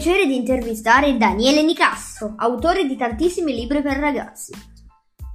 Piacere 0.00 0.24
di 0.24 0.34
intervistare 0.34 1.18
Daniele 1.18 1.62
Nicastro, 1.62 2.32
autore 2.38 2.86
di 2.86 2.96
tantissimi 2.96 3.54
libri 3.54 3.82
per 3.82 3.98
ragazzi. 3.98 4.50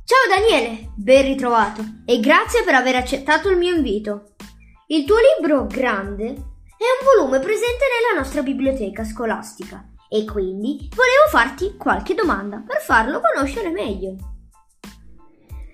Ciao 0.04 0.26
Daniele, 0.28 0.90
ben 0.96 1.24
ritrovato 1.24 1.84
e 2.04 2.20
grazie 2.20 2.64
per 2.64 2.74
aver 2.74 2.96
accettato 2.96 3.48
il 3.52 3.60
mio 3.60 3.76
invito. 3.76 4.34
Il 4.88 5.06
tuo 5.06 5.18
libro 5.38 5.68
Grande 5.68 6.26
è 6.26 6.34
un 6.34 7.06
volume 7.16 7.38
presente 7.42 7.86
nella 7.94 8.20
nostra 8.20 8.42
biblioteca 8.42 9.04
scolastica 9.04 9.88
e 10.10 10.26
quindi 10.26 10.90
volevo 10.96 11.30
farti 11.30 11.76
qualche 11.78 12.16
domanda 12.16 12.64
per 12.66 12.82
farlo 12.82 13.22
conoscere 13.22 13.70
meglio. 13.70 14.16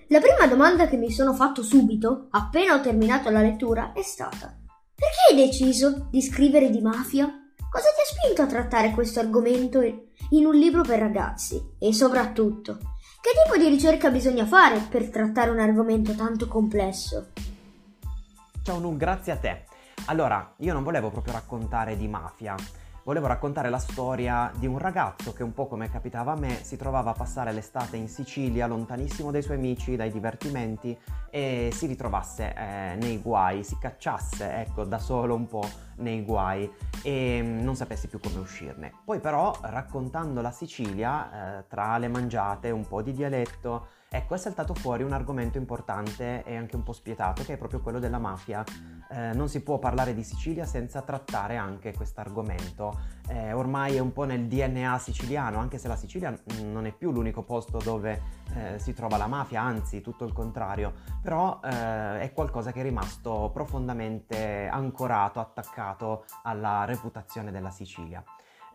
La 0.08 0.20
prima 0.20 0.46
domanda 0.46 0.86
che 0.86 0.98
mi 0.98 1.10
sono 1.10 1.32
fatto 1.32 1.62
subito, 1.62 2.26
appena 2.32 2.74
ho 2.74 2.82
terminato 2.82 3.30
la 3.30 3.40
lettura, 3.40 3.92
è 3.94 4.02
stata 4.02 4.54
perché 5.02 5.34
hai 5.34 5.48
deciso 5.48 6.08
di 6.10 6.22
scrivere 6.22 6.70
di 6.70 6.80
mafia? 6.80 7.41
Cosa 7.72 7.88
ti 7.88 8.02
ha 8.02 8.04
spinto 8.04 8.42
a 8.42 8.46
trattare 8.46 8.90
questo 8.90 9.18
argomento 9.18 9.80
in 9.80 10.44
un 10.44 10.54
libro 10.54 10.82
per 10.82 10.98
ragazzi? 10.98 11.76
E 11.78 11.94
soprattutto, 11.94 12.76
che 13.18 13.30
tipo 13.42 13.56
di 13.56 13.66
ricerca 13.66 14.10
bisogna 14.10 14.44
fare 14.44 14.78
per 14.90 15.08
trattare 15.08 15.48
un 15.48 15.58
argomento 15.58 16.14
tanto 16.14 16.48
complesso? 16.48 17.28
Ciao 18.62 18.78
Nu, 18.78 18.94
grazie 18.98 19.32
a 19.32 19.36
te. 19.38 19.64
Allora, 20.04 20.52
io 20.58 20.74
non 20.74 20.82
volevo 20.82 21.08
proprio 21.10 21.32
raccontare 21.32 21.96
di 21.96 22.08
mafia, 22.08 22.54
volevo 23.04 23.26
raccontare 23.26 23.68
la 23.68 23.78
storia 23.78 24.52
di 24.56 24.66
un 24.66 24.78
ragazzo 24.78 25.32
che 25.32 25.42
un 25.42 25.52
po' 25.52 25.66
come 25.66 25.90
capitava 25.90 26.32
a 26.32 26.36
me 26.36 26.62
si 26.62 26.76
trovava 26.76 27.10
a 27.10 27.14
passare 27.14 27.52
l'estate 27.52 27.96
in 27.96 28.08
Sicilia, 28.08 28.66
lontanissimo 28.66 29.30
dai 29.30 29.42
suoi 29.42 29.56
amici, 29.56 29.96
dai 29.96 30.10
divertimenti 30.10 30.96
e 31.30 31.70
si 31.72 31.86
ritrovasse 31.86 32.54
eh, 32.54 32.96
nei 33.00 33.20
guai, 33.20 33.64
si 33.64 33.76
cacciasse, 33.78 34.60
ecco, 34.60 34.84
da 34.84 34.98
solo 34.98 35.34
un 35.34 35.48
po' 35.48 35.68
nei 35.96 36.22
guai 36.24 36.70
e 37.02 37.40
mm, 37.42 37.60
non 37.60 37.74
sapesse 37.74 38.08
più 38.08 38.20
come 38.20 38.38
uscirne. 38.38 38.92
Poi 39.04 39.18
però 39.18 39.52
raccontando 39.62 40.40
la 40.40 40.52
Sicilia, 40.52 41.58
eh, 41.58 41.64
tra 41.68 41.98
le 41.98 42.08
mangiate, 42.08 42.70
un 42.70 42.86
po' 42.86 43.02
di 43.02 43.12
dialetto, 43.12 43.86
Ecco, 44.14 44.34
è 44.34 44.36
saltato 44.36 44.74
fuori 44.74 45.02
un 45.04 45.12
argomento 45.12 45.56
importante 45.56 46.44
e 46.44 46.54
anche 46.54 46.76
un 46.76 46.82
po' 46.82 46.92
spietato, 46.92 47.44
che 47.44 47.54
è 47.54 47.56
proprio 47.56 47.80
quello 47.80 47.98
della 47.98 48.18
mafia. 48.18 48.62
Eh, 49.10 49.32
non 49.32 49.48
si 49.48 49.62
può 49.62 49.78
parlare 49.78 50.12
di 50.12 50.22
Sicilia 50.22 50.66
senza 50.66 51.00
trattare 51.00 51.56
anche 51.56 51.94
questo 51.94 52.20
argomento. 52.20 52.92
Eh, 53.28 53.54
ormai 53.54 53.96
è 53.96 54.00
un 54.00 54.12
po' 54.12 54.24
nel 54.24 54.48
DNA 54.48 54.98
siciliano, 54.98 55.60
anche 55.60 55.78
se 55.78 55.88
la 55.88 55.96
Sicilia 55.96 56.38
non 56.62 56.84
è 56.84 56.92
più 56.92 57.10
l'unico 57.10 57.42
posto 57.42 57.78
dove 57.78 58.20
eh, 58.54 58.78
si 58.78 58.92
trova 58.92 59.16
la 59.16 59.28
mafia, 59.28 59.62
anzi 59.62 60.02
tutto 60.02 60.26
il 60.26 60.34
contrario, 60.34 60.92
però 61.22 61.58
eh, 61.64 62.20
è 62.20 62.32
qualcosa 62.34 62.70
che 62.70 62.80
è 62.80 62.82
rimasto 62.82 63.50
profondamente 63.50 64.68
ancorato, 64.70 65.40
attaccato 65.40 66.26
alla 66.42 66.84
reputazione 66.84 67.50
della 67.50 67.70
Sicilia. 67.70 68.22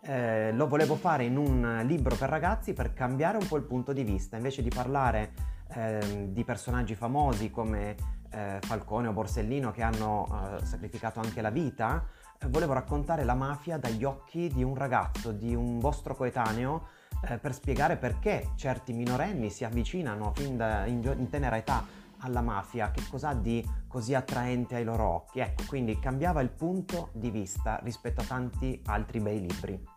Eh, 0.00 0.52
lo 0.52 0.68
volevo 0.68 0.94
fare 0.94 1.24
in 1.24 1.36
un 1.36 1.82
libro 1.84 2.14
per 2.14 2.28
ragazzi 2.28 2.72
per 2.72 2.92
cambiare 2.92 3.36
un 3.36 3.46
po' 3.46 3.56
il 3.56 3.64
punto 3.64 3.92
di 3.92 4.04
vista, 4.04 4.36
invece 4.36 4.62
di 4.62 4.70
parlare 4.70 5.32
eh, 5.74 6.28
di 6.30 6.44
personaggi 6.44 6.94
famosi 6.94 7.50
come 7.50 7.96
eh, 8.30 8.58
Falcone 8.60 9.08
o 9.08 9.12
Borsellino 9.12 9.70
che 9.70 9.82
hanno 9.82 10.26
eh, 10.60 10.64
sacrificato 10.64 11.20
anche 11.20 11.40
la 11.40 11.50
vita, 11.50 12.06
eh, 12.38 12.46
volevo 12.48 12.72
raccontare 12.72 13.24
la 13.24 13.34
mafia 13.34 13.76
dagli 13.76 14.04
occhi 14.04 14.48
di 14.48 14.62
un 14.62 14.74
ragazzo, 14.74 15.32
di 15.32 15.54
un 15.54 15.78
vostro 15.78 16.14
coetaneo, 16.14 16.96
per 17.40 17.52
spiegare 17.52 17.96
perché 17.96 18.50
certi 18.54 18.92
minorenni 18.92 19.50
si 19.50 19.64
avvicinano 19.64 20.30
fin 20.36 20.56
da 20.56 20.86
in, 20.86 21.02
in 21.18 21.28
tenera 21.28 21.56
età 21.56 21.84
alla 22.20 22.40
mafia, 22.40 22.90
che 22.90 23.02
cosa 23.08 23.30
ha 23.30 23.34
di 23.34 23.66
così 23.86 24.14
attraente 24.14 24.76
ai 24.76 24.84
loro 24.84 25.04
occhi. 25.04 25.40
Ecco, 25.40 25.64
quindi 25.66 25.98
cambiava 25.98 26.40
il 26.40 26.50
punto 26.50 27.10
di 27.12 27.30
vista 27.30 27.80
rispetto 27.82 28.20
a 28.20 28.24
tanti 28.24 28.80
altri 28.86 29.20
bei 29.20 29.40
libri. 29.40 29.96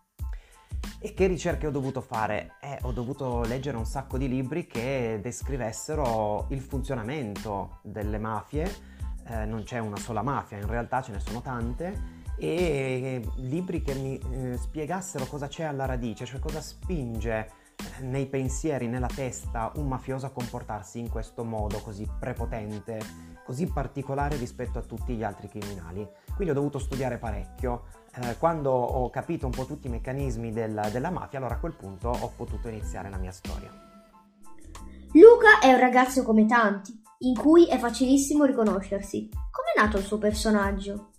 E 0.99 1.13
che 1.13 1.27
ricerche 1.27 1.67
ho 1.67 1.71
dovuto 1.71 2.01
fare? 2.01 2.53
Eh, 2.61 2.77
ho 2.83 2.91
dovuto 2.91 3.41
leggere 3.41 3.77
un 3.77 3.85
sacco 3.85 4.17
di 4.17 4.27
libri 4.27 4.67
che 4.67 5.19
descrivessero 5.21 6.45
il 6.49 6.61
funzionamento 6.61 7.79
delle 7.83 8.17
mafie. 8.17 8.71
Eh, 9.27 9.45
non 9.45 9.63
c'è 9.63 9.79
una 9.79 9.97
sola 9.97 10.21
mafia, 10.21 10.57
in 10.57 10.67
realtà 10.67 11.01
ce 11.01 11.11
ne 11.11 11.19
sono 11.19 11.41
tante. 11.41 12.19
E 12.37 13.21
libri 13.35 13.81
che 13.81 13.93
mi 13.93 14.17
eh, 14.17 14.57
spiegassero 14.57 15.25
cosa 15.25 15.47
c'è 15.47 15.63
alla 15.63 15.85
radice, 15.85 16.25
cioè 16.25 16.39
cosa 16.39 16.61
spinge 16.61 17.60
nei 18.01 18.27
pensieri, 18.27 18.87
nella 18.87 19.07
testa, 19.07 19.71
un 19.75 19.87
mafioso 19.87 20.25
a 20.25 20.31
comportarsi 20.31 20.99
in 20.99 21.09
questo 21.09 21.43
modo 21.43 21.79
così 21.79 22.07
prepotente, 22.19 22.99
così 23.45 23.67
particolare 23.67 24.37
rispetto 24.37 24.79
a 24.79 24.81
tutti 24.81 25.15
gli 25.15 25.23
altri 25.23 25.47
criminali. 25.47 26.07
Quindi 26.35 26.51
ho 26.51 26.55
dovuto 26.55 26.79
studiare 26.79 27.17
parecchio. 27.17 27.83
Eh, 28.13 28.37
quando 28.37 28.71
ho 28.71 29.09
capito 29.09 29.45
un 29.45 29.51
po' 29.51 29.65
tutti 29.65 29.87
i 29.87 29.89
meccanismi 29.89 30.51
del, 30.51 30.89
della 30.91 31.09
mafia, 31.09 31.39
allora 31.39 31.55
a 31.55 31.59
quel 31.59 31.73
punto 31.73 32.09
ho 32.09 32.31
potuto 32.35 32.67
iniziare 32.67 33.09
la 33.09 33.17
mia 33.17 33.31
storia. 33.31 33.69
Luca 35.13 35.59
è 35.59 35.71
un 35.71 35.79
ragazzo 35.79 36.23
come 36.23 36.45
tanti, 36.45 37.01
in 37.19 37.35
cui 37.35 37.67
è 37.67 37.77
facilissimo 37.77 38.45
riconoscersi. 38.45 39.29
Com'è 39.29 39.85
nato 39.85 39.97
il 39.97 40.03
suo 40.03 40.17
personaggio? 40.17 41.09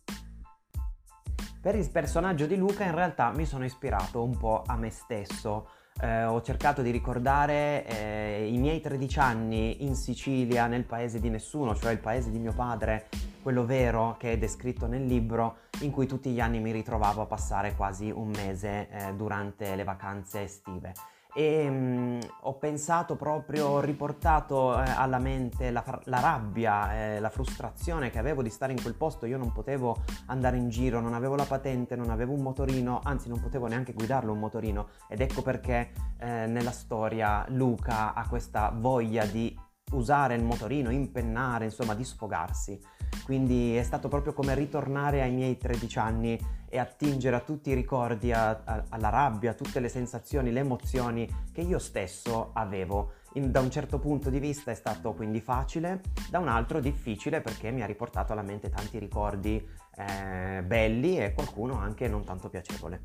Per 1.61 1.77
il 1.77 1.89
personaggio 1.91 2.47
di 2.47 2.57
Luca 2.57 2.85
in 2.85 2.95
realtà 2.95 3.31
mi 3.31 3.47
sono 3.47 3.65
ispirato 3.65 4.25
un 4.25 4.37
po' 4.37 4.65
a 4.67 4.77
me 4.77 4.91
stesso 4.91 5.69
eh, 6.03 6.25
ho 6.25 6.43
cercato 6.43 6.83
di 6.83 6.91
ricordare 6.91 7.87
eh, 7.87 8.49
i 8.51 8.59
miei 8.59 8.81
13 8.81 9.19
anni 9.21 9.85
in 9.85 9.95
Sicilia, 9.95 10.67
nel 10.67 10.85
paese 10.85 11.21
di 11.21 11.31
nessuno, 11.31 11.77
cioè 11.77 11.93
il 11.93 12.01
paese 12.01 12.31
di 12.31 12.39
mio 12.39 12.53
padre, 12.53 13.09
quello 13.41 13.65
vero 13.65 14.17
che 14.19 14.33
è 14.33 14.39
descritto 14.39 14.87
nel 14.87 15.07
libro, 15.07 15.59
in 15.81 15.93
cui 15.93 16.07
tutti 16.07 16.31
gli 16.31 16.41
anni 16.41 16.59
mi 16.59 16.73
ritrovavo 16.73 17.23
a 17.23 17.27
passare 17.27 17.75
quasi 17.77 18.11
un 18.11 18.31
mese 18.31 18.89
eh, 18.91 19.15
durante 19.15 19.77
le 19.77 19.85
vacanze 19.85 20.43
estive 20.43 20.93
e 21.35 21.69
mh, 21.69 21.75
mm, 21.75 22.21
ho 22.43 22.55
pensato 22.55 23.17
proprio, 23.17 23.67
ho 23.67 23.81
riportato 23.81 24.79
eh, 24.81 24.85
alla 24.91 25.19
mente 25.19 25.71
la, 25.71 25.85
la 26.05 26.21
rabbia, 26.21 26.95
eh, 26.95 27.21
la 27.21 27.31
frustrazione 27.31 28.11
che 28.11 28.19
avevo 28.19 28.43
di 28.43 28.51
stare 28.51 28.73
in 28.73 28.81
quel 28.81 28.95
posto, 28.95 29.27
io 29.27 29.39
non 29.39 29.53
potevo 29.53 30.03
andare 30.27 30.57
in 30.57 30.69
giro, 30.69 31.01
non 31.01 31.15
avevo 31.15 31.37
la 31.37 31.45
patente, 31.45 31.97
non 31.97 32.11
avevo 32.11 32.33
un 32.33 32.43
motorino, 32.43 33.01
anzi 33.03 33.29
non 33.29 33.41
potevo 33.41 33.67
neanche 33.67 33.93
guidarlo 33.93 34.33
un 34.33 34.39
motorino 34.39 34.89
ed 35.09 35.21
ecco 35.21 35.43
perché 35.43 35.93
eh, 36.19 36.47
nella 36.47 36.73
storia 36.73 37.45
Luca 37.49 38.15
ha 38.15 38.27
questa 38.29 38.73
voglia 38.75 39.25
di 39.25 39.57
usare 39.93 40.35
il 40.35 40.43
motorino, 40.43 40.91
impennare, 40.91 41.67
insomma 41.67 41.95
di 41.95 42.05
sfogarsi. 42.05 42.81
Quindi 43.25 43.77
è 43.77 43.83
stato 43.83 44.09
proprio 44.09 44.33
come 44.33 44.55
ritornare 44.55 45.23
ai 45.23 45.33
miei 45.33 45.57
13 45.57 45.99
anni 45.99 46.39
e 46.69 46.79
attingere 46.79 47.37
a 47.37 47.41
tutti 47.41 47.71
i 47.71 47.75
ricordi, 47.75 48.33
a, 48.33 48.63
a, 48.65 48.85
alla 48.89 49.11
rabbia, 49.11 49.51
a 49.51 49.55
tutte 49.55 49.79
le 49.79 49.89
sensazioni, 49.89 50.51
le 50.51 50.61
emozioni 50.61 51.29
che 51.53 51.61
io 51.61 51.79
stesso 51.79 52.51
avevo. 52.55 53.13
In, 53.35 53.51
da 53.51 53.61
un 53.61 53.71
certo 53.71 53.99
punto 53.99 54.31
di 54.31 54.39
vista 54.39 54.71
è 54.71 54.75
stato 54.75 55.13
quindi 55.13 55.41
facile, 55.41 56.01
da 56.31 56.39
un 56.39 56.49
altro 56.49 56.81
difficile 56.81 57.41
perché 57.41 57.71
mi 57.71 57.83
ha 57.83 57.87
riportato 57.87 58.33
alla 58.33 58.43
mente 58.43 58.71
tanti 58.71 58.99
ricordi 58.99 59.63
eh, 59.97 60.63
belli 60.63 61.19
e 61.19 61.33
qualcuno 61.35 61.75
anche 61.75 62.09
non 62.09 62.25
tanto 62.25 62.49
piacevole. 62.49 63.03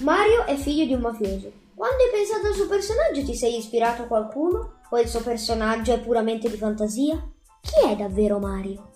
Mario 0.00 0.44
è 0.44 0.56
figlio 0.56 0.84
di 0.84 0.94
un 0.94 1.00
mafioso. 1.00 1.64
Quando 1.74 2.02
hai 2.02 2.10
pensato 2.10 2.46
al 2.48 2.54
suo 2.54 2.66
personaggio 2.66 3.24
ti 3.24 3.34
sei 3.34 3.58
ispirato 3.58 4.02
a 4.02 4.06
qualcuno? 4.06 4.80
O 4.88 4.98
il 4.98 5.08
suo 5.08 5.20
personaggio 5.20 5.92
è 5.92 6.00
puramente 6.00 6.48
di 6.48 6.56
fantasia? 6.56 7.14
Chi 7.60 7.88
è 7.88 7.96
davvero 7.96 8.38
Mario? 8.38 8.95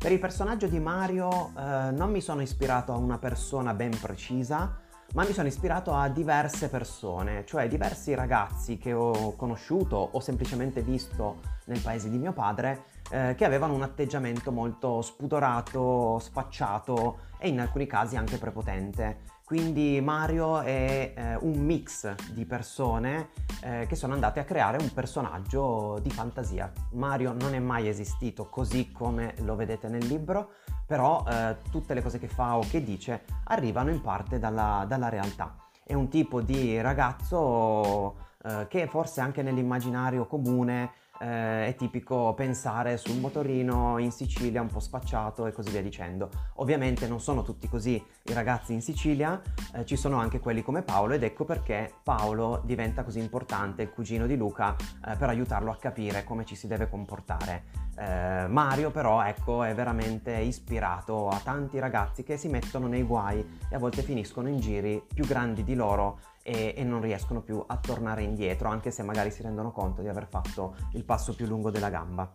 Per 0.00 0.10
il 0.10 0.18
personaggio 0.18 0.66
di 0.66 0.80
Mario 0.80 1.52
eh, 1.54 1.90
non 1.90 2.10
mi 2.10 2.22
sono 2.22 2.40
ispirato 2.40 2.90
a 2.90 2.96
una 2.96 3.18
persona 3.18 3.74
ben 3.74 3.90
precisa, 4.00 4.78
ma 5.12 5.26
mi 5.26 5.32
sono 5.34 5.46
ispirato 5.46 5.92
a 5.92 6.08
diverse 6.08 6.70
persone, 6.70 7.44
cioè 7.44 7.68
diversi 7.68 8.14
ragazzi 8.14 8.78
che 8.78 8.94
ho 8.94 9.36
conosciuto 9.36 9.96
o 10.12 10.18
semplicemente 10.20 10.80
visto 10.80 11.40
nel 11.66 11.82
paese 11.82 12.08
di 12.08 12.16
mio 12.16 12.32
padre, 12.32 12.84
eh, 13.10 13.34
che 13.36 13.44
avevano 13.44 13.74
un 13.74 13.82
atteggiamento 13.82 14.50
molto 14.52 15.02
spudorato, 15.02 16.18
sfacciato 16.18 17.18
e 17.36 17.48
in 17.48 17.60
alcuni 17.60 17.86
casi 17.86 18.16
anche 18.16 18.38
prepotente. 18.38 19.18
Quindi 19.50 20.00
Mario 20.00 20.60
è 20.60 21.12
eh, 21.12 21.34
un 21.40 21.58
mix 21.58 22.14
di 22.30 22.44
persone 22.44 23.30
eh, 23.62 23.84
che 23.88 23.96
sono 23.96 24.12
andate 24.12 24.38
a 24.38 24.44
creare 24.44 24.76
un 24.80 24.92
personaggio 24.92 25.98
di 26.00 26.08
fantasia. 26.08 26.70
Mario 26.92 27.32
non 27.32 27.54
è 27.54 27.58
mai 27.58 27.88
esistito 27.88 28.46
così 28.46 28.92
come 28.92 29.34
lo 29.38 29.56
vedete 29.56 29.88
nel 29.88 30.06
libro, 30.06 30.52
però 30.86 31.24
eh, 31.28 31.56
tutte 31.68 31.94
le 31.94 32.00
cose 32.00 32.20
che 32.20 32.28
fa 32.28 32.58
o 32.58 32.60
che 32.60 32.84
dice 32.84 33.24
arrivano 33.46 33.90
in 33.90 34.00
parte 34.00 34.38
dalla, 34.38 34.84
dalla 34.86 35.08
realtà. 35.08 35.56
È 35.82 35.94
un 35.94 36.08
tipo 36.08 36.40
di 36.40 36.80
ragazzo 36.80 38.18
eh, 38.44 38.68
che 38.68 38.86
forse 38.86 39.20
anche 39.20 39.42
nell'immaginario 39.42 40.28
comune 40.28 40.92
eh, 41.20 41.66
è 41.66 41.74
tipico 41.76 42.32
pensare 42.34 42.96
sul 42.96 43.18
motorino 43.18 43.98
in 43.98 44.10
Sicilia 44.10 44.60
un 44.60 44.68
po' 44.68 44.80
sfacciato 44.80 45.46
e 45.46 45.52
così 45.52 45.70
via 45.70 45.82
dicendo. 45.82 46.30
Ovviamente 46.56 47.06
non 47.06 47.20
sono 47.20 47.42
tutti 47.42 47.68
così 47.68 48.02
i 48.24 48.32
ragazzi 48.32 48.72
in 48.72 48.80
Sicilia, 48.80 49.40
eh, 49.74 49.84
ci 49.84 49.96
sono 49.96 50.18
anche 50.18 50.40
quelli 50.40 50.62
come 50.62 50.82
Paolo 50.82 51.14
ed 51.14 51.22
ecco 51.22 51.44
perché 51.44 51.92
Paolo 52.02 52.62
diventa 52.64 53.04
così 53.04 53.18
importante, 53.18 53.82
il 53.82 53.90
cugino 53.90 54.26
di 54.26 54.36
Luca, 54.36 54.74
eh, 54.74 55.16
per 55.16 55.28
aiutarlo 55.28 55.70
a 55.70 55.76
capire 55.76 56.24
come 56.24 56.44
ci 56.44 56.54
si 56.54 56.66
deve 56.66 56.88
comportare. 56.88 57.88
Eh, 58.00 58.46
Mario 58.48 58.90
però 58.90 59.22
ecco 59.22 59.62
è 59.62 59.74
veramente 59.74 60.32
ispirato 60.32 61.28
a 61.28 61.38
tanti 61.44 61.78
ragazzi 61.78 62.22
che 62.22 62.38
si 62.38 62.48
mettono 62.48 62.86
nei 62.86 63.02
guai 63.02 63.44
e 63.68 63.74
a 63.74 63.78
volte 63.78 64.00
finiscono 64.00 64.48
in 64.48 64.58
giri 64.58 65.04
più 65.12 65.26
grandi 65.26 65.64
di 65.64 65.74
loro 65.74 66.18
e, 66.42 66.72
e, 66.74 66.82
non 66.82 67.02
riescono 67.02 67.42
più 67.42 67.62
a 67.66 67.76
tornare 67.76 68.22
indietro, 68.22 68.70
anche 68.70 68.90
se 68.90 69.02
magari 69.02 69.30
si 69.30 69.42
rendono 69.42 69.70
conto 69.70 70.00
di 70.00 70.08
aver 70.08 70.26
fatto 70.30 70.76
il 70.94 71.04
passo 71.04 71.34
più 71.34 71.46
lungo 71.46 71.70
della 71.70 71.90
gamba. 71.90 72.34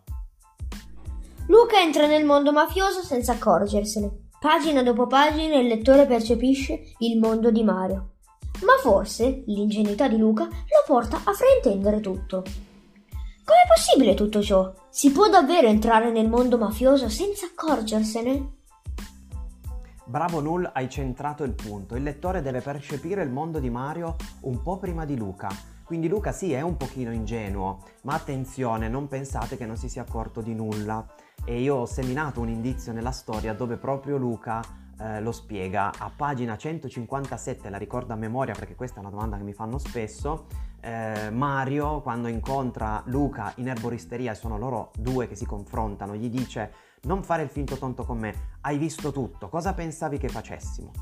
Luca 1.48 1.80
entra 1.80 2.06
nel 2.06 2.24
mondo 2.24 2.52
mafioso 2.52 3.02
senza 3.02 3.32
accorgersene. 3.32 4.28
Pagina 4.38 4.84
dopo 4.84 5.08
pagina 5.08 5.56
il 5.56 5.66
lettore 5.66 6.06
percepisce 6.06 6.92
il 6.98 7.18
mondo 7.18 7.50
di 7.50 7.64
Mario. 7.64 8.10
Ma 8.64 8.76
forse 8.80 9.42
l'ingenuità 9.46 10.06
di 10.06 10.16
Luca 10.16 10.44
lo 10.44 10.84
porta 10.86 11.22
a 11.24 11.32
fraintendere 11.32 11.98
tutto. 11.98 12.44
Com'è 13.46 13.64
possibile 13.68 14.14
tutto 14.14 14.42
ciò? 14.42 14.74
Si 14.90 15.12
può 15.12 15.28
davvero 15.28 15.68
entrare 15.68 16.10
nel 16.10 16.28
mondo 16.28 16.58
mafioso 16.58 17.08
senza 17.08 17.46
accorgersene? 17.46 18.54
Bravo 20.04 20.40
Null, 20.40 20.68
hai 20.74 20.90
centrato 20.90 21.44
il 21.44 21.52
punto. 21.52 21.94
Il 21.94 22.02
lettore 22.02 22.42
deve 22.42 22.60
percepire 22.60 23.22
il 23.22 23.30
mondo 23.30 23.60
di 23.60 23.70
Mario 23.70 24.16
un 24.40 24.60
po' 24.62 24.78
prima 24.78 25.04
di 25.04 25.16
Luca. 25.16 25.48
Quindi 25.84 26.08
Luca 26.08 26.32
sì, 26.32 26.52
è 26.54 26.60
un 26.60 26.76
pochino 26.76 27.12
ingenuo, 27.12 27.84
ma 28.02 28.14
attenzione, 28.14 28.88
non 28.88 29.06
pensate 29.06 29.56
che 29.56 29.64
non 29.64 29.76
si 29.76 29.88
sia 29.88 30.02
accorto 30.02 30.40
di 30.40 30.52
nulla. 30.52 31.06
E 31.44 31.60
io 31.60 31.76
ho 31.76 31.86
seminato 31.86 32.40
un 32.40 32.48
indizio 32.48 32.92
nella 32.92 33.12
storia 33.12 33.54
dove 33.54 33.76
proprio 33.76 34.16
Luca 34.16 34.60
eh, 35.00 35.20
lo 35.20 35.32
spiega. 35.32 35.92
A 35.96 36.10
pagina 36.14 36.56
157, 36.56 37.68
la 37.70 37.78
ricordo 37.78 38.12
a 38.12 38.16
memoria 38.16 38.54
perché 38.54 38.74
questa 38.74 38.96
è 38.96 39.00
una 39.00 39.10
domanda 39.10 39.36
che 39.36 39.42
mi 39.42 39.52
fanno 39.52 39.78
spesso, 39.78 40.46
eh, 40.80 41.30
Mario 41.30 42.00
quando 42.00 42.28
incontra 42.28 43.02
Luca 43.06 43.52
in 43.56 43.68
erboristeria 43.68 44.32
e 44.32 44.34
sono 44.34 44.58
loro 44.58 44.92
due 44.96 45.26
che 45.26 45.34
si 45.34 45.44
confrontano, 45.44 46.14
gli 46.14 46.28
dice 46.28 46.72
non 47.02 47.22
fare 47.22 47.42
il 47.42 47.48
finto 47.48 47.76
tonto 47.76 48.04
con 48.04 48.18
me, 48.18 48.34
hai 48.62 48.78
visto 48.78 49.12
tutto, 49.12 49.48
cosa 49.48 49.74
pensavi 49.74 50.18
che 50.18 50.28
facessimo? 50.28 50.92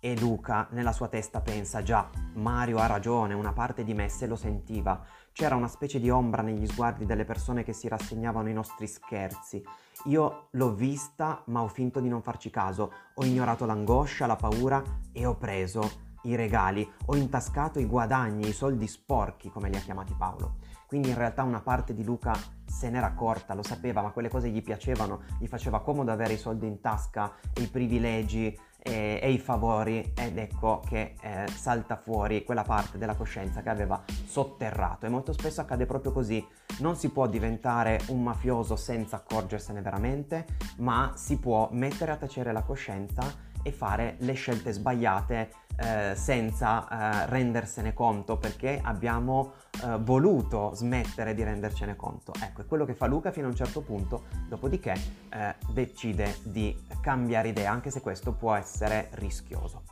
E 0.00 0.18
Luca 0.18 0.68
nella 0.72 0.92
sua 0.92 1.08
testa 1.08 1.40
pensa, 1.40 1.82
già, 1.82 2.10
Mario 2.34 2.76
ha 2.76 2.84
ragione, 2.84 3.32
una 3.32 3.54
parte 3.54 3.84
di 3.84 3.94
me 3.94 4.10
se 4.10 4.26
lo 4.26 4.36
sentiva. 4.36 5.02
C'era 5.32 5.54
una 5.54 5.66
specie 5.66 5.98
di 5.98 6.10
ombra 6.10 6.42
negli 6.42 6.66
sguardi 6.66 7.06
delle 7.06 7.24
persone 7.24 7.62
che 7.62 7.72
si 7.72 7.88
rassegnavano 7.88 8.48
ai 8.48 8.52
nostri 8.52 8.86
scherzi. 8.86 9.64
Io 10.04 10.48
l'ho 10.50 10.74
vista, 10.74 11.42
ma 11.46 11.62
ho 11.62 11.68
finto 11.68 12.00
di 12.00 12.08
non 12.08 12.22
farci 12.22 12.50
caso. 12.50 12.92
Ho 13.14 13.24
ignorato 13.24 13.64
l'angoscia, 13.64 14.26
la 14.26 14.36
paura 14.36 14.82
e 15.12 15.24
ho 15.24 15.36
preso 15.36 16.02
i 16.24 16.36
regali, 16.36 16.88
ho 17.06 17.16
intascato 17.16 17.78
i 17.78 17.86
guadagni, 17.86 18.48
i 18.48 18.52
soldi 18.52 18.86
sporchi, 18.86 19.50
come 19.50 19.68
li 19.68 19.76
ha 19.76 19.80
chiamati 19.80 20.14
Paolo. 20.16 20.56
Quindi 20.86 21.08
in 21.10 21.16
realtà 21.16 21.42
una 21.42 21.60
parte 21.60 21.94
di 21.94 22.04
Luca 22.04 22.34
se 22.64 22.90
n'era 22.90 23.06
accorta, 23.06 23.54
lo 23.54 23.62
sapeva, 23.62 24.02
ma 24.02 24.10
quelle 24.10 24.28
cose 24.28 24.48
gli 24.48 24.62
piacevano, 24.62 25.22
gli 25.38 25.46
faceva 25.46 25.80
comodo 25.80 26.12
avere 26.12 26.34
i 26.34 26.38
soldi 26.38 26.66
in 26.66 26.80
tasca 26.80 27.32
i 27.60 27.68
privilegi 27.68 28.56
e, 28.86 29.18
e 29.22 29.32
i 29.32 29.38
favori 29.38 30.12
ed 30.14 30.36
ecco 30.36 30.82
che 30.86 31.14
eh, 31.22 31.46
salta 31.48 31.96
fuori 31.96 32.44
quella 32.44 32.64
parte 32.64 32.98
della 32.98 33.14
coscienza 33.14 33.62
che 33.62 33.70
aveva 33.70 34.02
sotterrato 34.26 35.06
e 35.06 35.08
molto 35.08 35.32
spesso 35.32 35.62
accade 35.62 35.86
proprio 35.86 36.12
così. 36.12 36.46
Non 36.80 36.94
si 36.94 37.08
può 37.08 37.26
diventare 37.26 38.00
un 38.08 38.22
mafioso 38.22 38.76
senza 38.76 39.16
accorgersene 39.16 39.80
veramente, 39.80 40.44
ma 40.78 41.12
si 41.16 41.38
può 41.38 41.68
mettere 41.72 42.12
a 42.12 42.16
tacere 42.16 42.52
la 42.52 42.62
coscienza 42.62 43.52
e 43.64 43.72
fare 43.72 44.16
le 44.18 44.34
scelte 44.34 44.70
sbagliate 44.70 45.50
eh, 45.76 46.14
senza 46.14 46.86
eh, 46.86 47.26
rendersene 47.30 47.92
conto 47.92 48.36
perché 48.36 48.80
abbiamo 48.80 49.54
eh, 49.82 49.98
voluto 49.98 50.70
smettere 50.74 51.34
di 51.34 51.42
rendercene 51.42 51.96
conto. 51.96 52.32
Ecco, 52.40 52.60
è 52.60 52.66
quello 52.66 52.84
che 52.84 52.94
fa 52.94 53.06
Luca 53.06 53.32
fino 53.32 53.46
a 53.46 53.50
un 53.50 53.56
certo 53.56 53.80
punto, 53.80 54.26
dopodiché 54.48 54.92
eh, 55.30 55.54
decide 55.72 56.36
di 56.44 56.76
cambiare 57.00 57.48
idea, 57.48 57.72
anche 57.72 57.90
se 57.90 58.00
questo 58.00 58.32
può 58.34 58.54
essere 58.54 59.08
rischioso. 59.14 59.82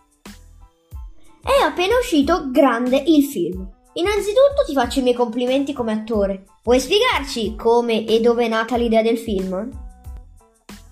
È 1.43 1.65
appena 1.65 1.97
uscito 1.99 2.51
grande 2.53 2.99
il 2.99 3.25
film. 3.25 3.69
Innanzitutto 3.95 4.65
ti 4.65 4.73
faccio 4.73 5.01
i 5.01 5.03
miei 5.03 5.15
complimenti 5.15 5.73
come 5.73 5.93
attore. 5.93 6.45
Puoi 6.63 6.79
spiegarci 6.79 7.57
come 7.57 8.07
e 8.07 8.21
dove 8.21 8.45
è 8.45 8.49
nata 8.49 8.77
l'idea 8.77 9.03
del 9.03 9.19
film? 9.19 9.69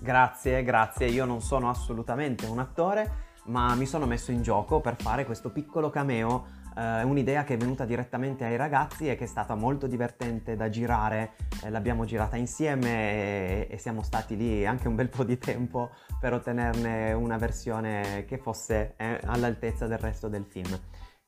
Grazie, 0.03 0.63
grazie. 0.63 1.05
Io 1.09 1.25
non 1.25 1.41
sono 1.41 1.69
assolutamente 1.69 2.47
un 2.47 2.57
attore, 2.57 3.29
ma 3.45 3.75
mi 3.75 3.85
sono 3.85 4.07
messo 4.07 4.31
in 4.31 4.41
gioco 4.41 4.79
per 4.81 4.95
fare 4.99 5.25
questo 5.25 5.51
piccolo 5.51 5.91
cameo. 5.91 6.59
Uh, 6.73 7.05
un'idea 7.05 7.43
che 7.43 7.53
è 7.53 7.57
venuta 7.57 7.83
direttamente 7.85 8.45
ai 8.45 8.55
ragazzi 8.55 9.09
e 9.09 9.15
che 9.15 9.25
è 9.25 9.27
stata 9.27 9.53
molto 9.53 9.85
divertente 9.85 10.55
da 10.55 10.69
girare. 10.69 11.33
Eh, 11.63 11.69
l'abbiamo 11.69 12.05
girata 12.05 12.35
insieme 12.35 12.87
e, 12.89 13.67
e, 13.69 13.77
siamo 13.77 14.01
stati 14.01 14.35
lì 14.35 14.65
anche 14.65 14.87
un 14.87 14.95
bel 14.95 15.09
po' 15.09 15.23
di 15.23 15.37
tempo 15.37 15.91
per 16.19 16.33
ottenerne 16.33 17.11
una 17.11 17.37
versione 17.37 18.25
che 18.25 18.39
fosse 18.39 18.93
eh, 18.97 19.19
all'altezza 19.25 19.85
del 19.85 19.99
resto 19.99 20.29
del 20.29 20.45
film. 20.45 20.79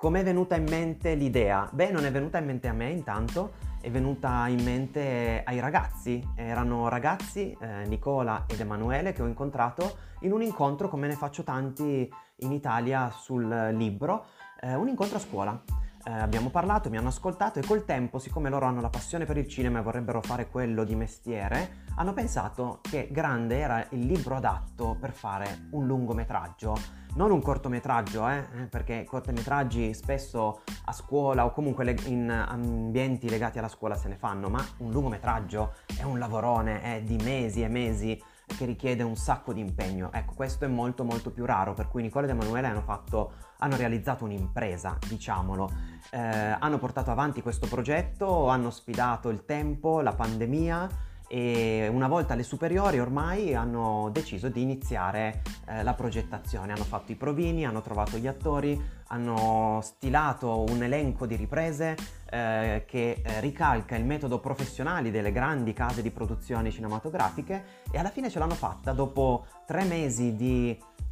Come 0.04 0.20
è 0.20 0.24
venuta 0.26 0.58
in 0.58 0.66
mente 0.68 1.16
l'idea? 1.16 1.70
Beh, 1.72 1.90
non 1.90 2.04
è 2.04 2.12
venuta 2.12 2.38
in 2.38 2.44
mente 2.44 2.68
a 2.68 2.74
me 2.74 2.90
intanto, 2.90 3.54
è 3.80 3.90
venuta 3.90 4.50
in 4.50 4.62
mente 4.62 5.42
ai 5.46 5.62
ragazzi. 5.62 6.22
Erano 6.36 6.90
ragazzi, 6.90 7.56
eh, 7.62 7.86
Nicola 7.88 8.44
ed 8.46 8.60
Emanuele, 8.60 9.14
che 9.14 9.22
ho 9.22 9.28
incontrato 9.28 9.96
in 10.24 10.34
un 10.34 10.42
incontro, 10.42 10.90
come 10.90 11.08
ne 11.08 11.14
faccio 11.14 11.44
tanti 11.44 12.14
in 12.40 12.52
Italia 12.52 13.12
sul 13.12 13.48
libro, 13.78 14.26
eh, 14.60 14.76
un 14.76 14.90
incontro 14.90 15.16
a 15.16 15.22
scuola. 15.22 15.64
Eh, 16.06 16.12
abbiamo 16.12 16.50
parlato, 16.50 16.90
mi 16.90 16.98
hanno 16.98 17.08
ascoltato 17.08 17.60
e 17.60 17.66
col 17.66 17.86
tempo, 17.86 18.20
siccome 18.20 18.50
loro 18.50 18.66
hanno 18.66 18.82
la 18.82 18.90
passione 18.90 19.24
per 19.24 19.38
il 19.38 19.48
cinema 19.48 19.80
e 19.80 19.84
vorrebbero 19.84 20.22
fare 20.22 20.50
quello 20.50 20.84
di 20.84 20.96
mestiere, 20.96 21.84
hanno 21.96 22.12
pensato 22.12 22.82
che 22.82 23.08
Grande 23.10 23.58
era 23.60 23.88
il 23.92 24.06
libro 24.06 24.36
adatto 24.36 24.98
per 25.00 25.14
fare 25.14 25.70
un 25.72 25.88
lungometraggio. 25.88 27.02
Non 27.16 27.32
un 27.32 27.42
cortometraggio, 27.42 28.28
eh, 28.28 28.38
eh, 28.38 28.64
perché 28.66 29.06
cortometraggi 29.06 29.94
spesso 29.94 30.64
a 30.86 30.92
scuola 30.92 31.46
o 31.46 31.52
comunque 31.52 31.96
in 32.08 32.30
ambienti 32.30 33.30
legati 33.30 33.60
alla 33.60 33.70
scuola 33.70 33.96
se 33.96 34.10
ne 34.10 34.18
fanno, 34.18 34.50
ma 34.50 34.62
un 34.80 34.92
lungometraggio 34.92 35.74
è 35.98 36.04
un 36.04 36.20
lavorone, 36.20 36.82
è 36.82 37.02
di 37.02 37.16
mesi 37.24 37.62
e 37.62 37.70
mesi 37.70 38.22
che 38.45 38.66
richiede 38.66 39.04
un 39.04 39.16
sacco 39.16 39.54
di 39.54 39.60
impegno. 39.60 40.12
Ecco, 40.12 40.34
questo 40.34 40.66
è 40.66 40.68
molto 40.68 41.04
molto 41.04 41.31
più 41.31 41.45
raro, 41.45 41.74
per 41.74 41.88
cui 41.88 42.01
Nicola 42.01 42.25
ed 42.25 42.31
Emanuele 42.31 42.68
hanno, 42.68 42.81
fatto, 42.81 43.34
hanno 43.60 43.75
realizzato 43.75 44.24
un'impresa, 44.25 44.97
diciamolo. 45.07 45.71
Eh, 46.12 46.19
hanno 46.19 46.78
portato 46.78 47.12
avanti 47.12 47.42
questo 47.42 47.68
progetto, 47.68 48.47
hanno 48.50 48.69
sfidato 48.69 49.30
il 49.30 49.45
tempo, 49.45 50.02
la 50.02 50.14
pandemia 50.14 51.12
e 51.33 51.87
una 51.92 52.07
volta 52.07 52.33
alle 52.33 52.44
superiori 52.44 52.99
ormai 52.99 53.56
hanno 53.56 54.11
deciso 54.11 54.49
di 54.49 54.61
iniziare 54.61 55.42
eh, 55.66 55.81
la 55.81 55.95
progettazione, 55.95 56.73
hanno 56.73 56.83
fatto 56.83 57.11
i 57.11 57.16
provini, 57.16 57.66
hanno 57.66 57.81
trovato 57.81 58.18
gli 58.18 58.28
attori, 58.28 58.80
hanno 59.07 59.80
stilato 59.81 60.63
un 60.69 60.83
elenco 60.83 61.25
di 61.25 61.35
riprese 61.35 61.97
eh, 62.30 62.83
che 62.85 63.23
eh, 63.23 63.40
ricalca 63.40 63.95
il 63.95 64.06
metodo 64.06 64.37
professionale 64.37 65.09
delle 65.09 65.31
grandi 65.31 65.73
case 65.73 66.04
di 66.04 66.11
produzioni 66.11 66.71
cinematografiche 66.71 67.63
e 67.90 67.97
alla 67.97 68.11
fine 68.11 68.30
ce 68.30 68.37
l'hanno 68.37 68.54
fatta 68.54 68.92
dopo 68.92 69.47
tre 69.66 69.85
mesi 69.85 70.35
di 70.35 70.69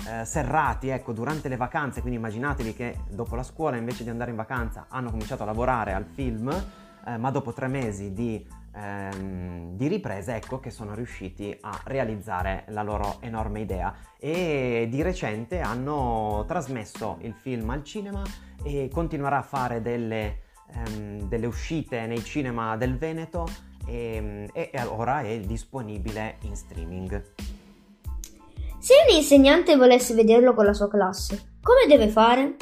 eh, 0.07 0.23
serrati, 0.23 0.89
ecco, 0.89 1.13
durante 1.13 1.49
le 1.49 1.57
vacanze, 1.57 2.01
quindi 2.01 2.19
immaginatevi 2.19 2.75
che 2.75 2.99
dopo 3.09 3.33
la 3.33 3.43
scuola 3.43 3.75
invece 3.75 4.03
di 4.03 4.11
andare 4.11 4.29
in 4.29 4.37
vacanza 4.37 4.85
hanno 4.87 5.09
cominciato 5.09 5.41
a 5.41 5.47
lavorare 5.47 5.93
al 5.93 6.05
film, 6.05 6.47
eh, 7.07 7.17
ma 7.17 7.31
dopo 7.31 7.53
tre 7.53 7.67
mesi 7.67 8.13
di 8.13 8.59
ehm, 8.75 9.75
di 9.75 9.87
riprese, 9.87 10.35
ecco 10.35 10.59
che 10.59 10.69
sono 10.69 10.93
riusciti 10.93 11.55
a 11.61 11.79
realizzare 11.85 12.65
la 12.69 12.83
loro 12.83 13.17
enorme 13.21 13.61
idea 13.61 13.93
e 14.19 14.87
di 14.89 15.01
recente 15.01 15.59
hanno 15.59 16.45
trasmesso 16.47 17.17
il 17.21 17.33
film 17.33 17.69
al 17.69 17.83
cinema 17.83 18.23
e 18.63 18.89
continuerà 18.91 19.39
a 19.39 19.43
fare 19.43 19.81
delle, 19.81 20.41
ehm, 20.73 21.27
delle 21.27 21.45
uscite 21.45 22.05
nei 22.05 22.23
cinema 22.23 22.77
del 22.77 22.97
Veneto 22.97 23.47
e, 23.85 24.49
e 24.53 24.71
ora 24.85 25.21
è 25.21 25.39
disponibile 25.39 26.37
in 26.41 26.55
streaming. 26.55 27.23
Se 28.79 28.93
un 29.07 29.15
insegnante 29.15 29.75
volesse 29.75 30.15
vederlo 30.15 30.53
con 30.53 30.65
la 30.65 30.73
sua 30.73 30.89
classe, 30.89 31.57
come 31.61 31.85
deve 31.87 32.07
fare? 32.09 32.55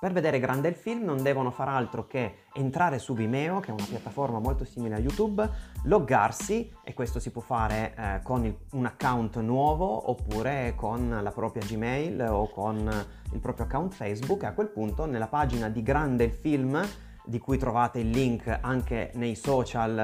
Per 0.00 0.12
vedere 0.12 0.38
grande 0.38 0.68
il 0.68 0.76
film 0.76 1.02
non 1.02 1.22
devono 1.22 1.50
far 1.50 1.68
altro 1.68 2.06
che 2.06 2.44
entrare 2.52 3.00
su 3.00 3.14
Vimeo, 3.14 3.58
che 3.58 3.70
è 3.70 3.74
una 3.74 3.84
piattaforma 3.84 4.38
molto 4.38 4.64
simile 4.64 4.94
a 4.94 4.98
YouTube, 4.98 5.50
loggarsi, 5.84 6.72
e 6.84 6.94
questo 6.94 7.18
si 7.18 7.32
può 7.32 7.40
fare 7.40 7.94
eh, 7.96 8.20
con 8.22 8.44
il, 8.44 8.56
un 8.72 8.86
account 8.86 9.38
nuovo 9.40 10.08
oppure 10.08 10.74
con 10.76 11.18
la 11.20 11.30
propria 11.32 11.64
Gmail 11.66 12.28
o 12.30 12.48
con 12.48 12.88
il 13.32 13.40
proprio 13.40 13.66
account 13.66 13.92
Facebook. 13.92 14.44
E 14.44 14.46
a 14.46 14.52
quel 14.52 14.68
punto 14.68 15.04
nella 15.04 15.26
pagina 15.26 15.68
di 15.68 15.82
Grande 15.82 16.24
il 16.24 16.32
film, 16.32 16.80
di 17.28 17.38
cui 17.38 17.58
trovate 17.58 18.00
il 18.00 18.08
link 18.10 18.58
anche 18.60 19.10
nei 19.14 19.34
social 19.34 19.98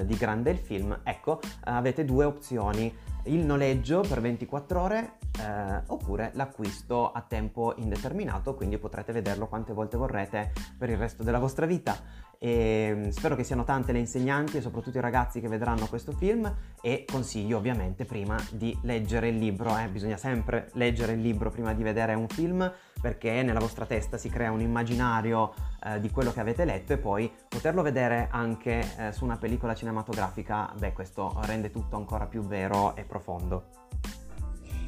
eh, 0.00 0.04
di 0.04 0.16
Grande 0.16 0.50
il 0.50 0.58
film, 0.58 0.98
ecco, 1.04 1.40
avete 1.64 2.04
due 2.04 2.24
opzioni 2.24 2.92
il 3.26 3.44
noleggio 3.44 4.00
per 4.00 4.20
24 4.20 4.80
ore 4.80 5.18
eh, 5.40 5.82
oppure 5.86 6.30
l'acquisto 6.34 7.12
a 7.12 7.22
tempo 7.22 7.74
indeterminato, 7.76 8.54
quindi 8.54 8.78
potrete 8.78 9.12
vederlo 9.12 9.46
quante 9.48 9.72
volte 9.72 9.96
vorrete 9.96 10.52
per 10.78 10.90
il 10.90 10.96
resto 10.96 11.22
della 11.22 11.38
vostra 11.38 11.66
vita. 11.66 11.96
E 12.38 12.92
mm, 12.94 13.08
spero 13.08 13.34
che 13.36 13.44
siano 13.44 13.64
tante 13.64 13.92
le 13.92 13.98
insegnanti 13.98 14.56
e 14.56 14.60
soprattutto 14.60 14.98
i 14.98 15.00
ragazzi 15.00 15.40
che 15.40 15.48
vedranno 15.48 15.86
questo 15.86 16.12
film 16.12 16.52
e 16.80 17.04
consiglio 17.10 17.56
ovviamente 17.56 18.04
prima 18.04 18.36
di 18.50 18.76
leggere 18.82 19.28
il 19.28 19.36
libro, 19.36 19.76
eh, 19.76 19.88
bisogna 19.88 20.16
sempre 20.16 20.70
leggere 20.74 21.12
il 21.12 21.20
libro 21.20 21.50
prima 21.50 21.72
di 21.72 21.82
vedere 21.82 22.14
un 22.14 22.28
film 22.28 22.72
perché 23.00 23.42
nella 23.42 23.60
vostra 23.60 23.86
testa 23.86 24.16
si 24.16 24.28
crea 24.28 24.50
un 24.50 24.60
immaginario 24.60 25.54
eh, 25.84 26.00
di 26.00 26.10
quello 26.10 26.32
che 26.32 26.40
avete 26.40 26.64
letto 26.64 26.92
e 26.92 26.98
poi 26.98 27.30
poterlo 27.48 27.82
vedere 27.82 28.28
anche 28.30 28.84
eh, 28.98 29.12
su 29.12 29.24
una 29.24 29.36
pellicola 29.36 29.74
cinematografica, 29.74 30.72
beh 30.76 30.92
questo 30.92 31.38
rende 31.42 31.70
tutto 31.70 31.96
ancora 31.96 32.26
più 32.26 32.42
vero 32.42 32.96
e 32.96 33.04
profondo. 33.04 33.84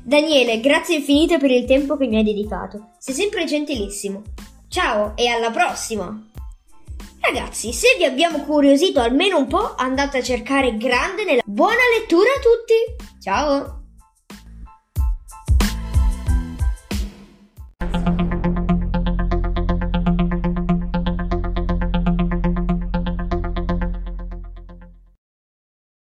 Daniele, 0.02 0.60
grazie 0.60 0.96
infinite 0.96 1.38
per 1.38 1.50
il 1.50 1.66
tempo 1.66 1.96
che 1.96 2.06
mi 2.06 2.16
hai 2.16 2.24
dedicato. 2.24 2.92
Sei 2.98 3.14
sempre 3.14 3.44
gentilissimo. 3.44 4.22
Ciao 4.68 5.14
e 5.16 5.28
alla 5.28 5.50
prossima! 5.50 6.28
Ragazzi, 7.20 7.72
se 7.72 7.94
vi 7.96 8.04
abbiamo 8.04 8.40
curiosito 8.44 9.00
almeno 9.00 9.38
un 9.38 9.46
po', 9.46 9.74
andate 9.74 10.18
a 10.18 10.22
cercare 10.22 10.76
Grande 10.76 11.24
nella... 11.24 11.42
Buona 11.44 11.74
lettura 11.98 12.30
a 12.30 12.40
tutti! 12.40 13.20
Ciao! 13.20 13.77